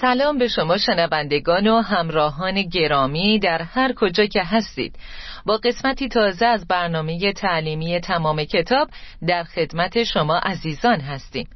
[0.00, 4.96] سلام به شما شنوندگان و همراهان گرامی در هر کجا که هستید.
[5.46, 8.88] با قسمتی تازه از برنامه تعلیمی تمام کتاب
[9.26, 11.48] در خدمت شما عزیزان هستیم.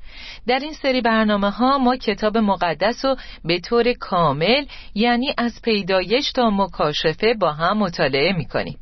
[0.46, 6.32] در این سری برنامه ها ما کتاب مقدس رو به طور کامل یعنی از پیدایش
[6.32, 8.78] تا مکاشفه با هم مطالعه می کنیم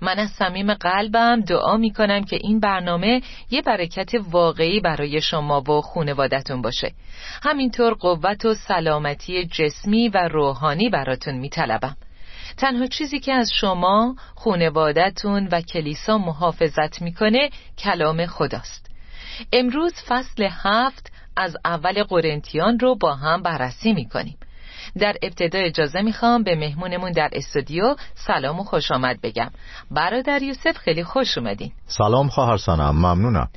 [0.00, 5.60] من از صمیم قلبم دعا می کنم که این برنامه یه برکت واقعی برای شما
[5.60, 6.92] و خونوادتون باشه.
[7.42, 11.96] همینطور قوت و سلامتی جسمی و روحانی براتون می طلبم.
[12.56, 18.90] تنها چیزی که از شما خونوادتون و کلیسا محافظت می‌کنه کلام خداست.
[19.52, 24.38] امروز فصل هفت از اول قرنتیان رو با هم بررسی می‌کنیم.
[24.98, 29.50] در ابتدا اجازه می‌خوام به مهمونمون در استودیو سلام و خوش آمد بگم.
[29.90, 31.72] برادر یوسف خیلی خوش اومدین.
[31.86, 33.48] سلام خواهر سنم ممنونم.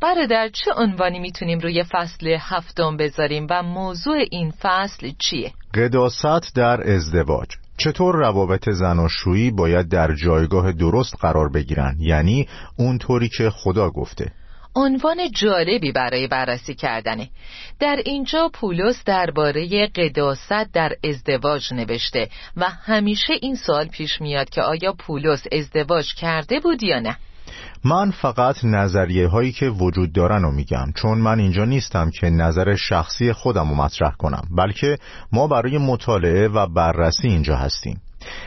[0.00, 6.90] برادر چه عنوانی می‌تونیم روی فصل هفتم بذاریم و موضوع این فصل چیه؟ قداست در
[6.90, 7.48] ازدواج.
[7.78, 14.32] چطور روابط زناشویی باید در جایگاه درست قرار بگیرن؟ یعنی اونطوری که خدا گفته.
[14.78, 17.28] عنوان جالبی برای بررسی کردنه.
[17.80, 24.62] در اینجا پولس درباره قداست در ازدواج نوشته و همیشه این سوال پیش میاد که
[24.62, 27.16] آیا پولس ازدواج کرده بود یا نه.
[27.84, 32.76] من فقط نظریه هایی که وجود دارن رو میگم چون من اینجا نیستم که نظر
[32.76, 34.98] شخصی خودم رو مطرح کنم بلکه
[35.32, 38.00] ما برای مطالعه و بررسی اینجا هستیم.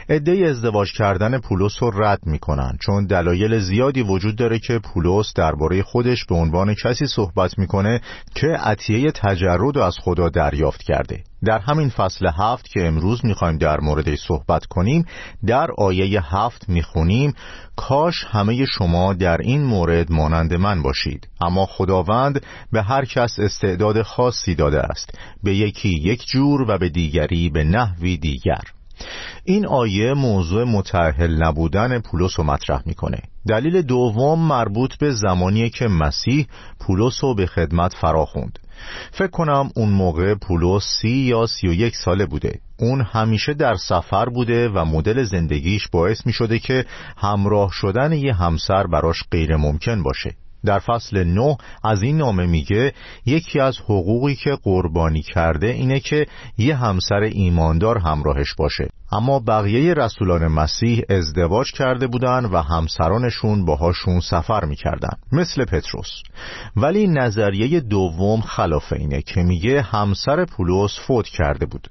[0.09, 5.83] عده ازدواج کردن پولس رو رد می‌کنن چون دلایل زیادی وجود داره که پولس درباره
[5.83, 8.01] خودش به عنوان کسی صحبت می‌کنه
[8.35, 11.23] که عطیه تجرد از خدا دریافت کرده.
[11.45, 15.05] در همین فصل هفت که امروز می‌خوایم در موردش صحبت کنیم
[15.47, 17.33] در آیه هفت می‌خونیم
[17.75, 24.01] کاش همه شما در این مورد مانند من باشید اما خداوند به هر کس استعداد
[24.01, 28.61] خاصی داده است به یکی یک جور و به دیگری به نحوی دیگر.
[29.43, 33.21] این آیه موضوع متعهل نبودن پولس رو مطرح می‌کنه.
[33.47, 36.47] دلیل دوم مربوط به زمانی که مسیح
[36.79, 38.59] پولس رو به خدمت فراخوند.
[39.11, 42.59] فکر کنم اون موقع پولس سی یا سی و یک ساله بوده.
[42.79, 46.85] اون همیشه در سفر بوده و مدل زندگیش باعث می شده که
[47.17, 50.35] همراه شدن یه همسر براش غیر ممکن باشه.
[50.65, 52.93] در فصل نه از این نامه میگه
[53.25, 56.25] یکی از حقوقی که قربانی کرده اینه که
[56.57, 58.89] یه همسر ایماندار همراهش باشه.
[59.11, 66.21] اما بقیه رسولان مسیح ازدواج کرده بودن و همسرانشون باهاشون سفر می‌کردن مثل پتروس.
[66.75, 71.87] ولی نظریه دوم خلاف اینه که میگه همسر پولس فوت کرده بود.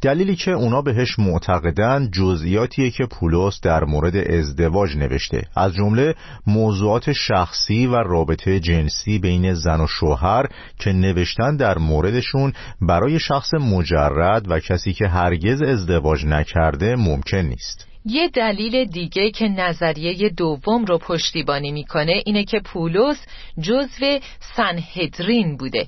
[0.00, 5.42] دلیلی که اونا بهش معتقدن جزئیاتیه که پولس در مورد ازدواج نوشته.
[5.56, 6.14] از جمله
[6.46, 10.46] موضوعات شخصی و رابطه جنسی بین زن و شوهر
[10.78, 17.86] که نوشتن در موردشون برای شخص مجرد و کسی که هرگز ازدواج نکرده ممکن نیست.
[18.04, 23.26] یه دلیل دیگه که نظریه دوم رو پشتیبانی می‌کنه اینه که پولس
[23.60, 24.18] جزو
[24.56, 25.86] سنهدرین بوده.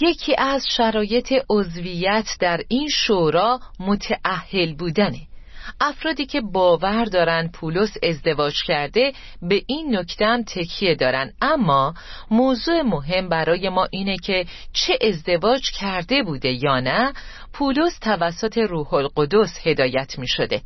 [0.00, 5.20] یکی از شرایط عضویت در این شورا متعهل بودنه.
[5.80, 9.12] افرادی که باور دارن پولس ازدواج کرده
[9.42, 11.32] به این نکته هم تکیه دارن.
[11.42, 11.94] اما
[12.30, 17.12] موضوع مهم برای ما اینه که چه ازدواج کرده بوده یا نه
[17.52, 20.62] پولس توسط روح القدس هدایت می شده.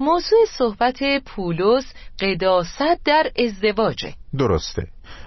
[0.00, 4.14] موضوع صحبت پولس قداست در ازدواجه.
[4.38, 4.86] درسته.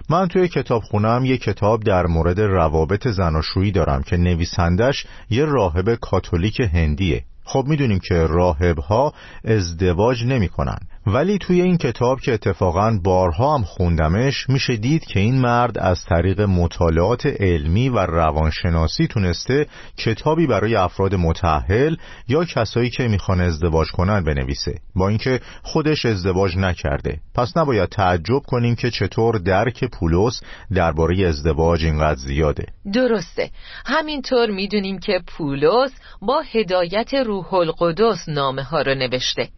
[0.09, 5.95] من توی کتاب خونم یه کتاب در مورد روابط زناشویی دارم که نویسندش یه راهب
[5.95, 7.23] کاتولیک هندیه.
[7.43, 9.13] خب می‌دونیم که راهب ها
[9.45, 15.19] ازدواج نمی کنن ولی توی این کتاب که اتفاقا بارها هم خوندمش میشه دید که
[15.19, 19.67] این مرد از طریق مطالعات علمی و روانشناسی تونسته
[19.97, 21.95] کتابی برای افراد متحل
[22.27, 24.79] یا کسایی که می‌خوان ازدواج کنن بنویسه.
[24.95, 27.19] با اینکه خودش ازدواج نکرده.
[27.35, 30.41] پس نباید تعجب کنیم که چطور درک پولس
[30.73, 32.65] درباره ازدواج اینقدر زیاده.
[32.93, 33.49] درسته.
[33.85, 35.91] همینطور می‌دونیم که پولس
[36.21, 39.49] با هدایت روح القدس نامه ها رو نوشته.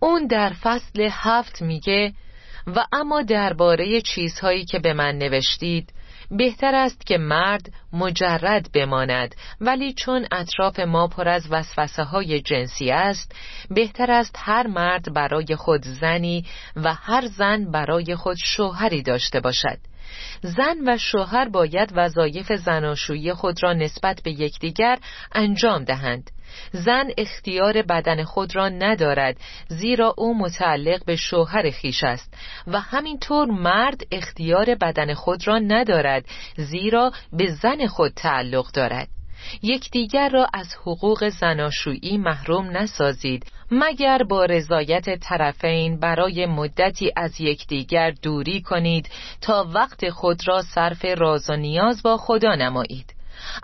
[0.00, 2.12] اون در فصل هفت میگه
[2.66, 5.92] و اما درباره چیزهایی که به من نوشتید
[6.30, 12.90] بهتر است که مرد مجرد بماند ولی چون اطراف ما پر از وسوسه های جنسی
[12.90, 13.32] است
[13.70, 16.44] بهتر است هر مرد برای خود زنی
[16.76, 19.78] و هر زن برای خود شوهری داشته باشد.
[20.42, 24.98] زن و شوهر باید وظایف زناشویی خود را نسبت به یکدیگر
[25.32, 26.30] انجام دهند.
[26.72, 29.36] زن اختیار بدن خود را ندارد
[29.68, 32.34] زیرا او متعلق به شوهر خیش است
[32.66, 36.24] و همینطور مرد اختیار بدن خود را ندارد
[36.56, 39.08] زیرا به زن خود تعلق دارد.
[39.62, 48.10] یکدیگر را از حقوق زناشویی محروم نسازید مگر با رضایت طرفین برای مدتی از یکدیگر
[48.10, 49.10] دوری کنید
[49.40, 53.14] تا وقت خود را صرف راز و نیاز با خدا نمایید.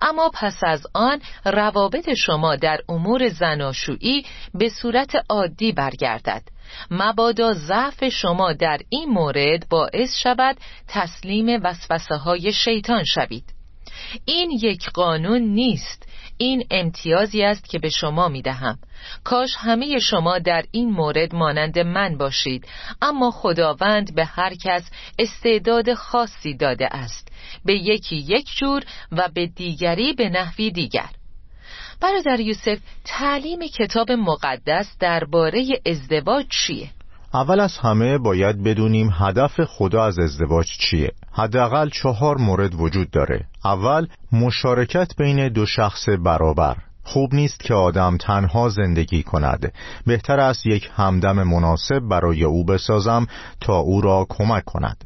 [0.02, 6.42] اما پس از آن روابط شما در امور زناشویی به صورت عادی برگردد.
[6.90, 10.56] مبادا ضعف شما در این مورد باعث شود
[10.88, 13.53] تسلیم وسوسه های شیطان شوید.
[14.24, 16.08] این یک قانون نیست.
[16.38, 18.78] این امتیازی است که به شما می دهم
[19.24, 22.66] کاش همه شما در این مورد مانند من باشید.
[23.02, 27.28] اما خداوند به هر کس استعداد خاصی داده است.
[27.64, 28.82] به یکی یک جور
[29.12, 31.10] و به دیگری به نحوی دیگر.
[32.00, 36.90] برادر یوسف تعلیم کتاب مقدس درباره ازدواج چیه؟
[37.34, 41.12] اول از همه باید بدونیم هدف خدا از ازدواج چیه.
[41.36, 43.44] حداقل چهار مورد وجود داره.
[43.64, 46.76] اول مشارکت بین دو شخص برابر.
[47.02, 49.72] خوب نیست که آدم تنها زندگی کند.
[50.06, 53.26] بهتر است یک همدم مناسب برای او بسازم
[53.60, 55.04] تا او را کمک کند.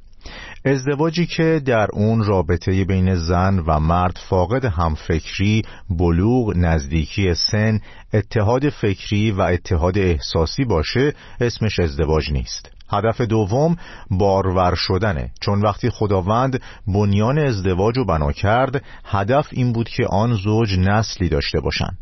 [0.64, 7.80] ازدواجی که در اون رابطه بین زن و مرد فاقد همفکری، بلوغ، نزدیکی سن،
[8.12, 12.77] اتحاد فکری و اتحاد احساسی باشه اسمش ازدواج نیست.
[12.90, 13.76] هدف دوم
[14.10, 15.30] بارور شدنه.
[15.40, 21.28] چون وقتی خداوند بنیان ازدواج رو بنا کرد هدف این بود که آن زوج نسلی
[21.28, 21.98] داشته باشند.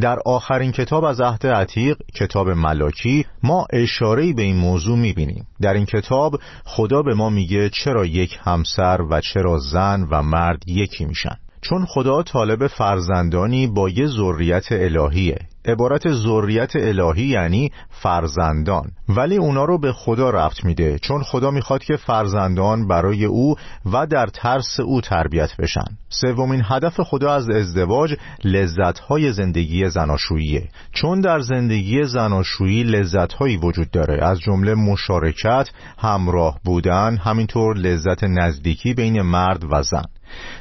[0.00, 5.46] در آخرین کتاب از عهد عتیق کتاب ملاکی ما اشاره به این موضوع می‌بینیم.
[5.60, 10.62] در این کتاب خدا به ما میگه چرا یک همسر و چرا زن و مرد
[10.66, 11.36] یکی میشن.
[11.60, 15.38] چون خدا طالب فرزندانی با یه ذریت الهیه.
[15.66, 18.90] عبارت ذریت الهی یعنی فرزندان.
[19.08, 23.54] ولی اونا رو به خدا رفت میده چون خدا می‌خواد که فرزندان برای او
[23.92, 25.84] و در ترس او تربیت بشن.
[26.08, 28.14] سومین هدف خدا از ازدواج
[28.44, 30.68] لذتهای زندگی زناشوییه.
[30.92, 35.68] چون در زندگی زناشویی لذتهایی وجود داره از جمله مشارکت
[35.98, 40.04] همراه بودن همینطور لذت نزدیکی بین مرد و زن.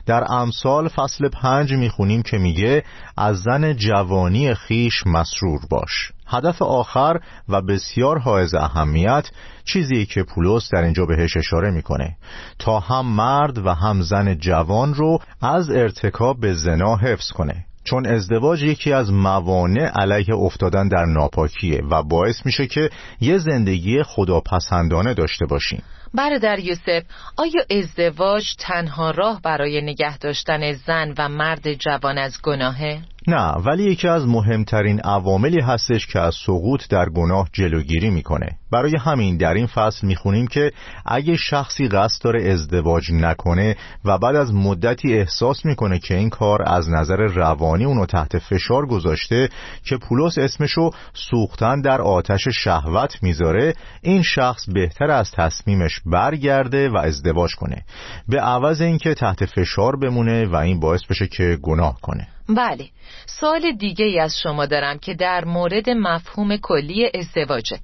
[0.05, 2.83] در امثال فصل پنج می‌خونیم که میگه
[3.17, 6.11] از زن جوانی خیش مسرور باش.
[6.27, 7.19] هدف آخر
[7.49, 9.29] و بسیار حائز اهمیت
[9.65, 12.17] چیزی که پولس در اینجا بهش اشاره می‌کنه.
[12.59, 17.65] تا هم مرد و هم زن جوان رو از ارتکاب به زنا حفظ کنه.
[17.85, 22.89] چون ازدواج یکی از موانع علیه افتادن در ناپاکیه و باعث میشه که
[23.21, 25.83] یه زندگی خداپسندانه داشته باشیم
[26.13, 27.03] برادر یوسف
[27.37, 33.83] آیا ازدواج تنها راه برای نگه داشتن زن و مرد جوان از گناهه؟ نه ولی
[33.83, 38.49] یکی از مهمترین عواملی هستش که از سقوط در گناه جلوگیری می‌کنه.
[38.71, 40.71] برای همین در این فصل می‌خونیم که
[41.05, 46.61] اگه شخصی قصد داره ازدواج نکنه و بعد از مدتی احساس می‌کنه که این کار
[46.65, 49.49] از نظر روانی اونو تحت فشار گذاشته
[49.83, 56.97] که پولس اسمشو سوختن در آتش شهوت می‌ذاره این شخص بهتر از تصمیمش برگرده و
[56.97, 57.85] ازدواج کنه.
[58.27, 62.27] به عوض اینکه تحت فشار بمونه و این باعث بشه که گناه کنه.
[62.49, 62.89] بله
[63.25, 67.79] سوال دیگه ای از شما دارم که در مورد مفهوم کلی ازدواجه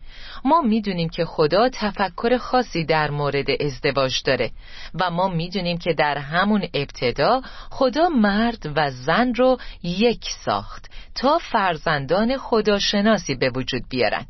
[0.46, 4.52] ما می‌دونیم که خدا تفکر خاصی در مورد ازدواج داره
[5.00, 11.38] و ما می‌دونیم که در همون ابتدا خدا مرد و زن رو یک ساخت تا
[11.38, 14.26] فرزندان خداشناسی به وجود بیارن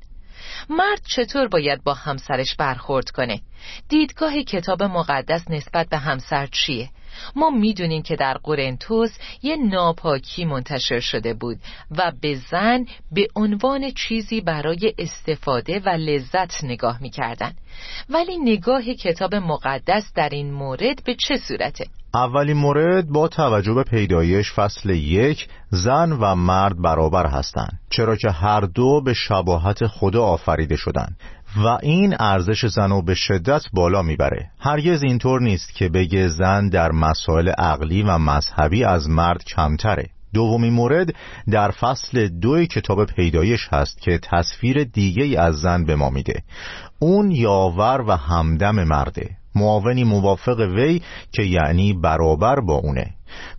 [0.70, 3.42] مرد چطور باید با همسرش برخورد کنه؟
[3.90, 6.90] دیدگاه کتاب مقدس نسبت به همسر چیه؟
[7.36, 11.58] ما می‌دونیم که در قرنتوس یه ناپاکی منتشر شده بود
[11.98, 17.52] و به زن به عنوان چیزی برای استفاده و لذت نگاه می‌کردن
[18.10, 23.84] ولی نگاه کتاب مقدس در این مورد به چه صورته؟ اولین مورد با توجه به
[23.84, 30.24] پیدایش فصل یک زن و مرد برابر هستند چرا که هر دو به شباهت خدا
[30.24, 31.18] آفریده شدند
[31.58, 34.50] و این ارزش زن به شدت بالا می‌بره.
[34.60, 40.10] هرگز اینطور نیست که بگه زن در مسائل عقلی و مذهبی از مرد کمتره.
[40.34, 41.16] دومین مورد
[41.52, 46.44] در فصل دو کتاب پیدایش هست که تصویر دیگه از زن به ما میده.
[47.00, 49.30] اون یاور و همدم مرده.
[49.56, 53.06] معاونی موافق وی که یعنی برابر با اونه.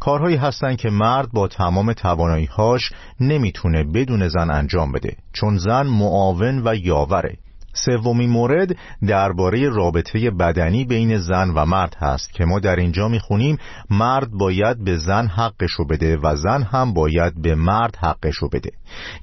[0.01, 6.63] کارهایی هستند که مرد با تمام تواناییهاش نمی‌تونه بدون زن انجام بده چون زن معاون
[6.65, 7.37] و یاوره.
[7.73, 8.77] سومین مورد
[9.07, 13.59] درباره رابطه بدنی بین زن و مرد هست که ما در اینجا می‌خونیم
[13.91, 18.71] مرد باید به زن حقشو بده و زن هم باید به مرد حقشو بده.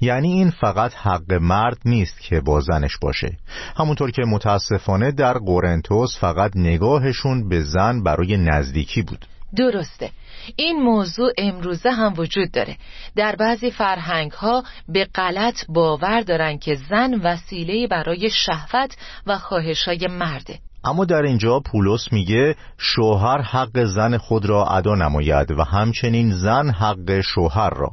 [0.00, 3.36] یعنی این فقط حق مرد نیست که با زنش باشه.
[3.76, 9.26] همونطور که متاسفانه در قرنتوس فقط نگاهشون به زن برای نزدیکی بود.
[9.56, 10.10] درسته.
[10.56, 12.76] این موضوع امروزه هم وجود داره.
[13.16, 19.88] در بعضی فرهنگ ها به غلط باور دارن که زن وسیله برای شهوت و خواهش
[19.88, 20.58] های مرده.
[20.84, 26.70] اما در اینجا پولس میگه شوهر حق زن خود را ادا نماید و همچنین زن
[26.70, 27.90] حق شوهر را.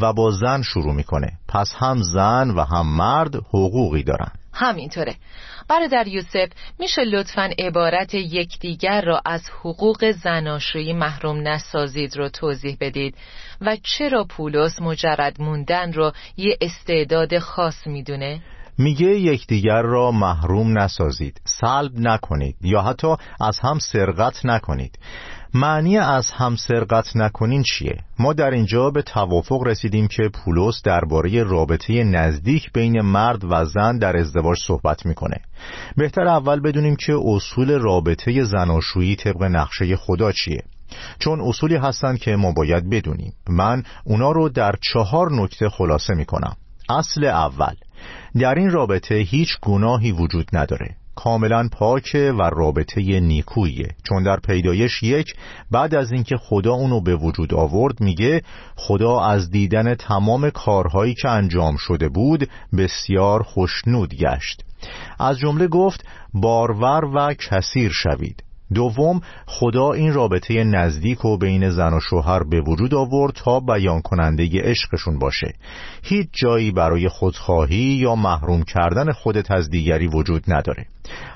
[0.00, 1.32] و با زن شروع می‌کنه.
[1.48, 4.32] پس هم زن و هم مرد حقوقی دارن.
[4.52, 5.14] همینطوره.
[5.68, 6.48] برادر یوسف
[6.78, 13.14] میشه لطفا عبارت یکدیگر را از حقوق زناشویی محروم نسازید رو توضیح بدید
[13.60, 18.40] و چرا پولس مجرد موندن رو یه استعداد خاص می‌دونه؟
[18.78, 24.98] میگه یکدیگر را محروم نسازید سلب نکنید یا حتی از هم سرقت نکنید
[25.54, 31.42] معنی از هم سرقت نکنین چیه؟ ما در اینجا به توافق رسیدیم که پولس درباره
[31.42, 35.36] رابطه نزدیک بین مرد و زن در ازدواج صحبت می‌کنه.
[35.96, 40.62] بهتر اول بدونیم که اصول رابطه زناشویی طبق نقشه خدا چیه.
[41.18, 43.32] چون اصولی هستند که ما باید بدونیم.
[43.48, 46.56] من اونا رو در چهار نکته خلاصه می‌کنم.
[46.88, 47.74] اصل اول.
[48.40, 50.96] در این رابطه هیچ گناهی وجود نداره.
[51.18, 55.34] کاملا پاکه و رابطه نیکویه چون در پیدایش یک
[55.70, 58.42] بعد از اینکه خدا اونو به وجود آورد میگه
[58.76, 62.48] خدا از دیدن تمام کارهایی که انجام شده بود
[62.78, 64.64] بسیار خوشنود گشت.
[65.20, 68.42] از جمله گفت بارور و کثیر شوید.
[68.74, 74.00] دوم خدا این رابطه نزدیک و بین زن و شوهر به وجود آورد تا بیان
[74.00, 75.52] کننده عشقشون باشه.
[76.02, 80.86] هیچ جایی برای خودخواهی یا محروم کردن خودت از دیگری وجود نداره.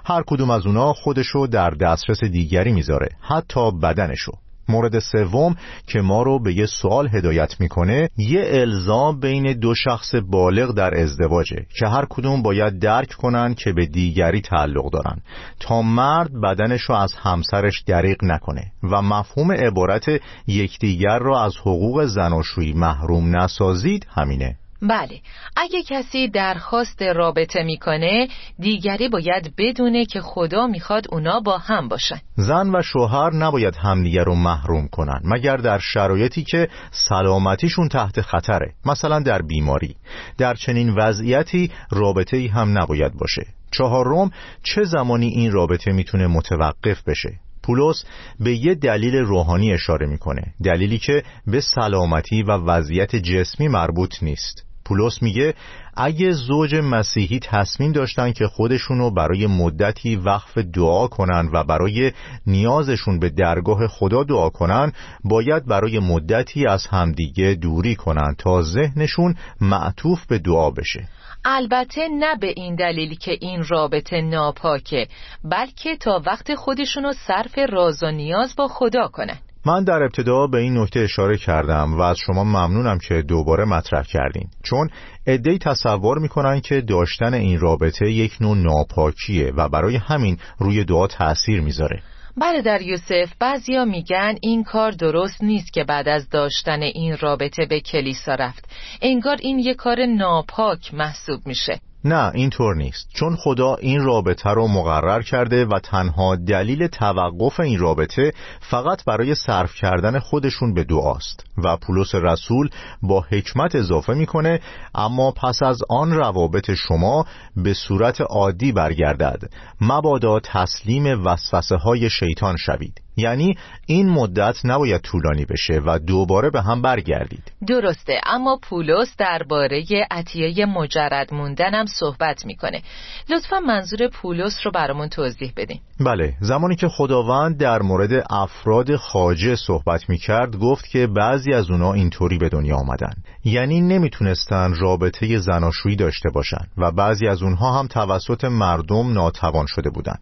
[0.05, 4.33] هر کدوم از اونا خودشو در دسترس دیگری می‌ذاره حتی بدنشو.
[4.69, 10.15] مورد سوم که ما رو به یه سوال هدایت می‌کنه یه الزام بین دو شخص
[10.15, 15.19] بالغ در ازدواجه که هر کدوم باید درک کنن که به دیگری تعلق دارن.
[15.61, 20.05] تا مرد بدنش رو از همسرش دریق نکنه و مفهوم عبارت
[20.47, 24.57] یکدیگر را از حقوق زناشویی محروم نسازید همینه.
[24.83, 25.21] بله
[25.57, 32.21] اگه کسی درخواست رابطه می‌کنه دیگری باید بدونه که خدا می‌خواد اونا با هم باشن.
[32.37, 38.73] زن و شوهر نباید همدیگر رو محروم کنن مگر در شرایطی که سلامتیشون تحت خطره
[38.87, 39.97] مثلا در بیماری.
[40.39, 43.47] در چنین وضعیتی رابطه ای هم نباید باشه.
[43.71, 44.31] چهارم
[44.63, 48.05] چه زمانی این رابطه می‌تونه متوقف بشه؟ پولس
[48.41, 54.72] به یه دلیل روحانی اشاره می‌کنه دلیلی که به سلامتی و وضعیت جسمی مربوط نیست.
[54.93, 55.55] پولس میگه
[55.97, 62.13] اگه زوج مسیحی تصمیم داشتن که خودشونو برای مدتی وقف دعا کنن و برای
[62.47, 64.93] نیازشون به درگاه خدا دعا کنن
[65.25, 71.09] باید برای مدتی از همدیگه دوری کنن تا ذهنشون معطوف به دعا بشه.
[71.45, 75.09] البته نه به این دلیل که این رابطه ناپاکه
[75.45, 79.39] بلکه تا وقت خودشونو صرف راز و نیاز با خدا کنن.
[79.67, 84.03] من در ابتدا به این نکته اشاره کردم و از شما ممنونم که دوباره مطرح
[84.03, 84.49] کردین.
[84.63, 84.91] چون
[85.27, 91.07] ادهی تصور می‌کنن که داشتن این رابطه یک نوع ناپاکیه و برای همین روی دعا
[91.07, 92.03] تأثیر می‌ذاره.
[92.37, 97.67] بله در یوسف بعضیا میگن این کار درست نیست که بعد از داشتن این رابطه
[97.67, 98.69] به کلیسا رفت.
[99.03, 101.81] انگار این یک کار ناپاک محسوب میشه.
[102.05, 103.09] نه اینطور نیست.
[103.15, 109.35] چون خدا این رابطه رو مقرر کرده و تنها دلیل توقف این رابطه فقط برای
[109.35, 111.45] صرف کردن خودشون به دعاست.
[111.65, 112.69] و پولس رسول
[113.03, 114.61] با حکمت اضافه می‌کنه
[114.95, 119.43] اما پس از آن روابط شما به صورت عادی برگردد.
[119.81, 123.01] مبادا تسلیم وسوسه های شیطان شوید.
[123.17, 123.55] یعنی
[123.87, 127.53] این مدت نباید طولانی بشه و دوباره به هم برگردید.
[127.67, 132.83] درسته اما پولس درباره عطیه مجرد موندنم صحبت می‌کنه.
[133.31, 135.81] لطفا منظور پولس رو برامون توضیح بدین.
[136.01, 141.93] بله زمانی که خداوند در مورد افراد خاجه صحبت می‌کرد گفت که بعضی از اونا
[141.93, 143.13] اینطوری به دنیا آمدن.
[143.45, 149.91] یعنی نمی‌تونستن رابطه زناشویی داشته باشن و بعضی از اونها هم توسط مردم ناتوان شده
[149.91, 150.17] بودن.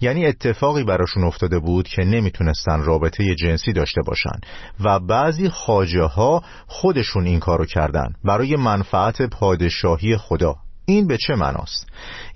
[0.00, 2.04] یعنی اتفاقی براشون افتاده بود که
[2.40, 4.40] نمی‌تونستن رابطه جنسی داشته باشن.
[4.84, 8.14] و بعضی خاجه ها خودشون این کارو کردن.
[8.24, 10.54] برای منفعت پادشاهی خدا.
[10.86, 11.86] این به چه معناست؟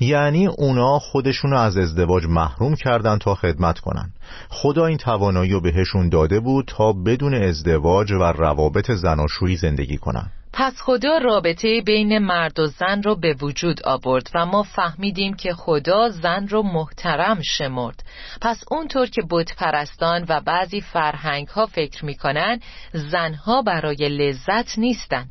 [0.01, 4.13] یعنی اونا خودشونو از ازدواج محروم کردن تا خدمت کنن.
[4.49, 10.31] خدا این توانایی رو بهشون داده بود تا بدون ازدواج و روابط زناشویی زندگی کنن.
[10.53, 15.55] پس خدا رابطه بین مرد و زن رو به وجود آورد و ما فهمیدیم که
[15.55, 18.05] خدا زن رو محترم شمرد.
[18.41, 22.61] پس اونطور که بت پرستان و بعضی فرهنگ ها فکر می‌کنن
[22.93, 25.27] زنها برای لذت نیستن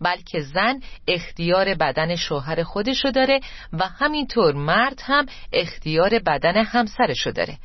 [0.00, 3.40] بلکه زن اختیار بدن شوهر خودشو داره
[3.72, 7.58] و همینطور مرد هم اختیار بدن همسرشو داره.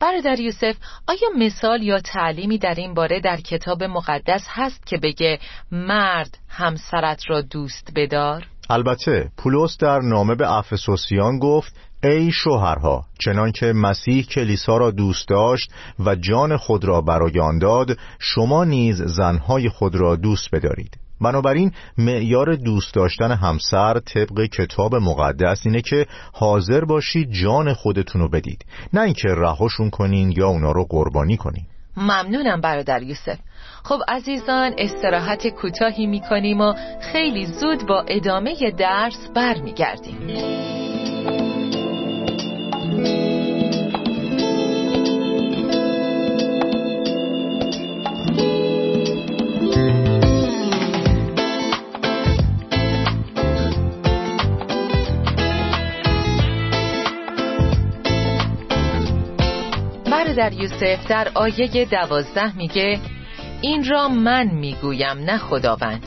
[0.00, 0.76] برادر یوسف
[1.08, 5.38] آیا مثال یا تعلیمی در این باره در کتاب مقدس هست که بگه
[5.72, 13.66] مرد همسرت را دوست بدار؟ البته پولس در نامه به افسوسیان گفت ای شوهرها چنانکه
[13.66, 19.68] مسیح کلیسا را دوست داشت و جان خود را برای آن داد شما نیز زنهای
[19.68, 26.84] خود را دوست بدارید بنابراین معیار دوست داشتن همسر طبق کتاب مقدس اینه که حاضر
[26.84, 28.64] باشید جان خودتون رو بدید.
[28.92, 31.64] نه اینکه رهاشون کنین یا اونا رو قربانی کنین.
[31.96, 33.38] ممنونم برادر یوسف.
[33.84, 36.74] خب عزیزان استراحت کوتاهی می‌کنیم و
[37.12, 40.18] خیلی زود با ادامه درس برمیگردیم.
[60.34, 63.00] در یوسف در آیه دوازده میگه
[63.62, 66.06] این را من می‌گویم نه خداوند.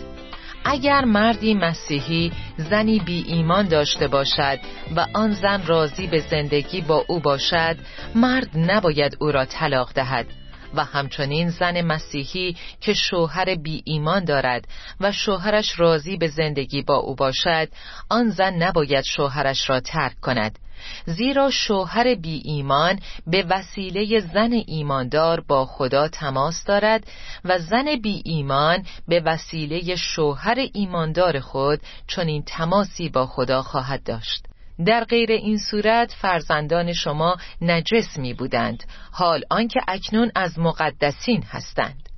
[0.65, 4.59] اگر مردی مسیحی زنی بی ایمان داشته باشد
[4.95, 7.77] و آن زن راضی به زندگی با او باشد
[8.15, 10.25] مرد نباید او را طلاق دهد.
[10.73, 14.67] و همچنین زن مسیحی که شوهر بی ایمان دارد
[14.99, 17.67] و شوهرش راضی به زندگی با او باشد
[18.09, 20.59] آن زن نباید شوهرش را ترک کند.
[21.05, 27.07] زیرا شوهر بی ایمان به وسیله زن ایماندار با خدا تماس دارد
[27.45, 34.52] و زن بی ایمان به وسیله شوهر ایماندار خود چنین تماسی با خدا خواهد داشت.
[34.85, 42.09] در غیر این صورت فرزندان شما نجس می بودند حال آنکه اکنون از مقدسین هستند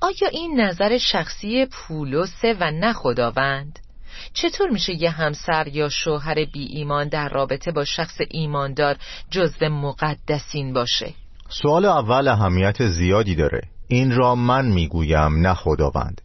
[0.00, 3.78] آیا این نظر شخصی پولوسه و نه خداوند؟
[4.32, 8.96] چطور میشه یه همسر یا شوهر بی ایمان در رابطه با شخص ایماندار
[9.30, 11.14] جزو مقدسین باشه؟
[11.48, 16.20] سوال اول اهمیت زیادی داره این را من می‌گویم نه خداوند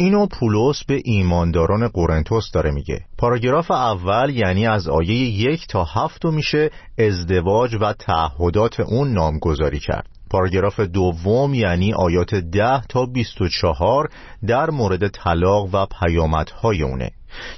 [0.00, 3.00] اینو پولس به ایمانداران قرنتوس داره میگه.
[3.18, 10.06] پاراگراف اول یعنی از آیه یک تا هفت میشه ازدواج و تعهدات اون نامگذاری کرد.
[10.30, 14.08] پاراگراف دوم یعنی آیات ده تا بیست و چهار
[14.46, 17.10] در مورد طلاق و پیامدهای اونه.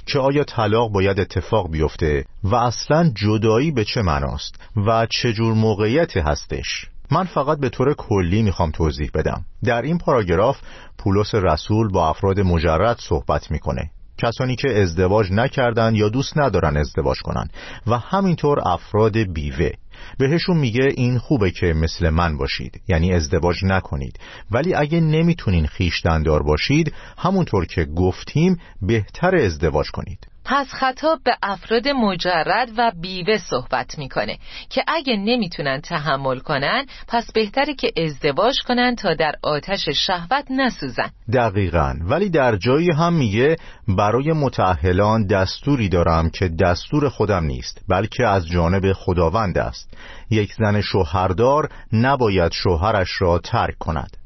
[0.05, 4.55] که آیا طلاق باید اتفاق بیفته و اصلا جدایی به چه معناست
[4.87, 9.45] و چه جور موقعیتی هستش؟ من فقط به طور کلی می‌خوام توضیح بدم.
[9.63, 10.57] در این پاراگراف
[10.97, 13.91] پولس رسول با افراد مجرد صحبت می‌کنه.
[14.17, 17.49] کسانی که ازدواج نکردن یا دوست ندارن ازدواج کنن.
[17.87, 19.69] و همینطور افراد بیوه.
[20.17, 22.81] بهشون میگه این خوبه که مثل من باشید.
[22.87, 24.19] یعنی ازدواج نکنید.
[24.51, 30.30] ولی اگه نمی‌تونین خیشتندار باشید همونطور که گفتیم بهتر ازدواج کنید.
[30.45, 34.37] پس خطاب به افراد مجرد و بیوه صحبت می‌کنه
[34.69, 41.11] که اگه نمی‌تونن تحمل کنن پس بهتره که ازدواج کنن تا در آتش شهوت نسوزن.
[41.33, 41.95] دقیقا.
[42.01, 43.55] ولی در جایی هم میگه
[43.87, 49.93] برای متعهلان دستوری دارم که دستور خودم نیست بلکه از جانب خداوند است.
[50.29, 54.17] یک زن شوهردار نباید شوهرش را ترک کند.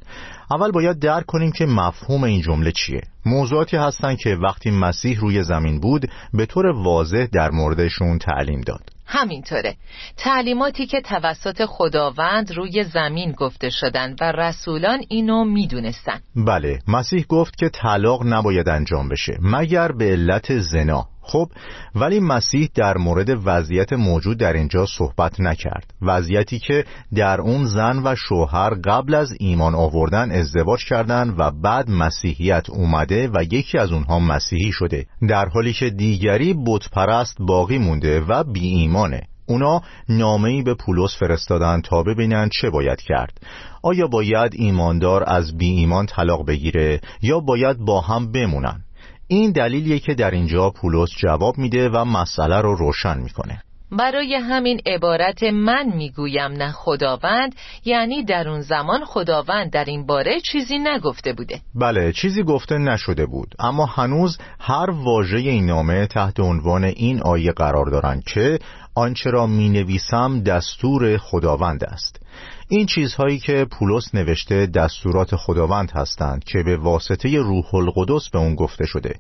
[0.52, 3.02] اول باید درک کنیم که مفهوم این جمله چیه.
[3.26, 8.96] موضوعاتی هستن که وقتی مسیح روی زمین بود به طور واضح در موردشون تعلیم داد.
[9.08, 9.76] همینطوره.
[10.18, 16.20] تعلیماتی که توسط خداوند روی زمین گفته شدن و رسولان اینو می‌دونستن.
[16.36, 21.08] بله مسیح گفت که طلاق نباید انجام بشه مگر به علت زنا.
[21.28, 21.48] خب
[21.96, 25.94] ولی مسیح در مورد وضعیت موجود در اینجا صحبت نکرد.
[26.02, 26.86] وضعیتی که
[27.16, 33.15] در اون زن و شوهر قبل از ایمان آوردن ازدواج کردند و بعد مسیحیت اومده
[33.16, 35.06] و یکی از اونها مسیحی شده.
[35.30, 41.82] در حالی که دیگری بتپرست باقی مونده و بی ایمانه اونا نامه‌ای به پولس فرستادن
[41.82, 43.42] تا ببینن چه باید کرد.
[43.84, 48.82] آیا باید ایماندار از بی ایمان طلاق بگیره یا باید با هم بمونن؟
[49.28, 53.62] این دلیلیه که در اینجا پولس جواب میده و مسئله رو روشن می‌کنه.
[53.92, 60.40] برای همین عبارت من می‌گویم نه خداوند یعنی در اون زمان خداوند در این باره
[60.40, 61.62] چیزی نگفته بوده.
[61.76, 63.56] بله چیزی گفته نشده بود.
[63.60, 68.60] اما هنوز هر واژه این نامه تحت عنوان این آیه قرار دارند که
[68.96, 72.25] آنچه را می نویسم دستور خداوند است.
[72.68, 78.56] این چیزهایی که پولس نوشته دستورات خداوند هستند که به واسطه روح القدس به اون
[78.56, 79.16] گفته شده.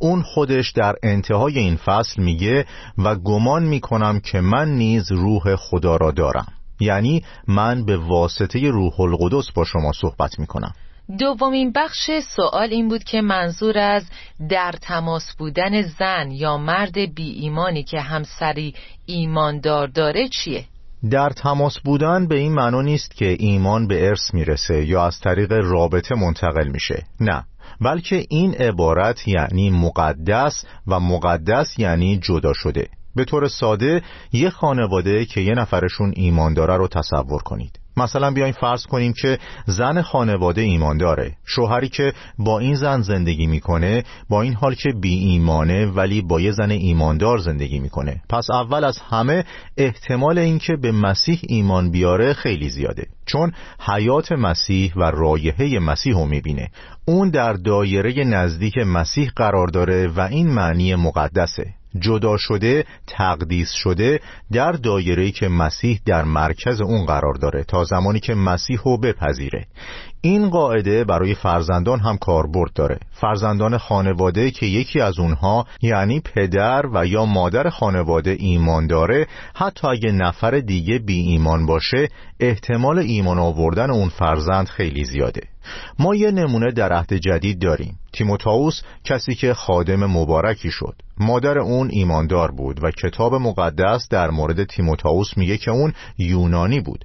[0.00, 2.66] اون خودش در انتهای این فصل میگه
[2.98, 6.52] و گمان می‌کنم که من نیز روح خدا را دارم.
[6.80, 10.72] یعنی من به واسطه روح القدس با شما صحبت می‌کنم.
[11.18, 14.04] دومین بخش سوال این بود که منظور از
[14.48, 18.74] در تماس بودن زن یا مرد بی ایمانی که همسری
[19.06, 20.64] ایماندار داره چیه؟
[21.10, 25.52] در تماس بودن به این معنا نیست که ایمان به ارث می‌رسه یا از طریق
[25.52, 27.06] رابطه منتقل میشه.
[27.20, 27.44] نه.
[27.80, 32.88] بلکه این عبارت یعنی مقدس و مقدس یعنی جدا شده.
[33.16, 37.78] به طور ساده یه خانواده که یه نفرشون ایمان داره رو تصور کنید.
[37.96, 43.46] مثلا بیاین فرض کنیم که زن خانواده ایمان داره شوهری که با این زن زندگی
[43.46, 48.22] می‌کنه با این حال که بی ایمانه ولی با یه زن ایماندار زندگی می‌کنه.
[48.28, 49.44] پس اول از همه
[49.76, 53.06] احتمال اینکه به مسیح ایمان بیاره خیلی زیاده.
[53.26, 56.70] چون حیات مسیح و رایحه مسیح رو می‌بینه.
[57.04, 61.79] اون در دایره نزدیک مسیح قرار داره و این معنی مقدسه.
[61.98, 64.20] جدا شده تقدیس شده
[64.52, 69.66] در دایره که مسیح در مرکز اون قرار داره تا زمانی که مسیح رو بپذیره.
[70.22, 72.98] این قاعده برای فرزندان هم کاربرد داره.
[73.12, 79.88] فرزندان خانواده که یکی از اونها یعنی پدر و یا مادر خانواده ایمان داره حتی
[79.88, 82.08] اگه نفر دیگه بی ایمان باشه
[82.40, 85.42] احتمال ایمان آوردن اون فرزند خیلی زیاده.
[85.98, 87.98] ما یه نمونه در عهد جدید داریم.
[88.12, 90.94] تیموتائوس کسی که خادم مبارکی شد.
[91.18, 97.04] مادر اون ایماندار بود و کتاب مقدس در مورد تیموتائوس میگه که اون یونانی بود.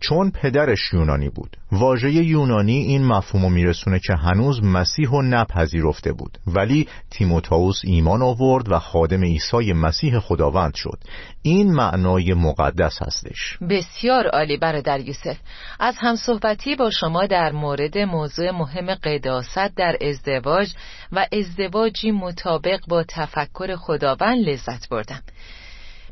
[0.00, 1.56] چون پدرش یونانی بود.
[1.72, 6.38] واژه یونانی این مفهومو میرسونه که هنوز مسیح و نپذیرفته بود.
[6.46, 10.98] ولی تیموتائوس ایمان آورد و خادم عیسی مسیح خداوند شد.
[11.42, 13.58] این معنای مقدس هستش.
[13.70, 15.36] بسیار عالی برادر یوسف.
[15.80, 20.72] از همصحبتی با شما در مورد موضوع مهم قداست در ازدواج
[21.12, 25.20] و ازدواجی مطابق با تفکر خداوند لذت بردم.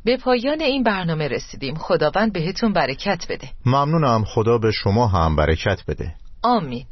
[0.04, 1.74] به پایان این برنامه رسیدیم.
[1.74, 3.48] خداوند بهتون برکت بده.
[3.66, 4.24] ممنونم.
[4.24, 6.14] خدا به شما هم برکت بده.
[6.42, 6.86] آمین.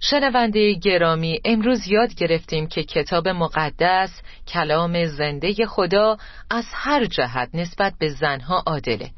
[0.00, 6.16] شنونده گرامی امروز یاد گرفتیم که کتاب مقدس کلام زنده خدا
[6.50, 9.10] از هر جهت نسبت به زنها عادله.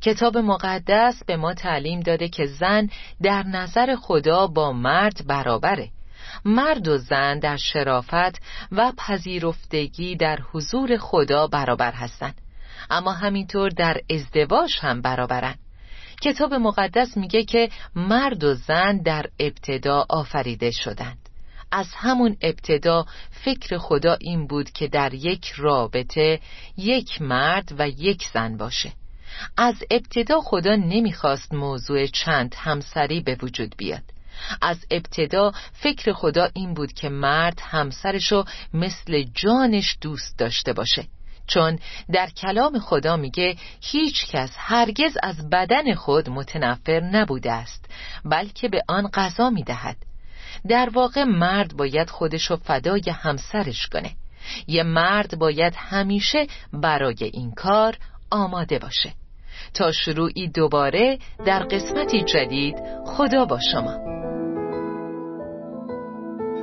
[0.00, 2.90] کتاب مقدس به ما تعلیم داده که زن
[3.22, 5.88] در نظر خدا با مرد برابره.
[6.44, 12.40] مرد و زن در شرافت و پذیرفتگی در حضور خدا برابر هستند
[12.90, 15.54] اما همینطور در ازدواج هم برابرن.
[16.22, 21.18] کتاب مقدس میگه که مرد و زن در ابتدا آفریده شدند.
[21.72, 26.40] از همون ابتدا فکر خدا این بود که در یک رابطه
[26.76, 28.92] یک مرد و یک زن باشه.
[29.56, 34.02] از ابتدا خدا نمی‌خواست موضوع چند همسری به وجود بیاد.
[34.62, 41.06] از ابتدا فکر خدا این بود که مرد همسرشو مثل جانش دوست داشته باشه.
[41.48, 41.78] چون
[42.12, 47.90] در کلام خدا میگه هیچ کس هرگز از بدن خود متنفر نبوده است
[48.24, 49.96] بلکه به آن غذا می‌دهد.
[50.68, 54.10] در واقع مرد باید خودشو فدای همسرش کنه.
[54.66, 57.96] یه مرد باید همیشه برای این کار
[58.30, 59.12] آماده باشه.
[59.74, 64.17] تا شروعی دوباره در قسمتی جدید خدا با شما.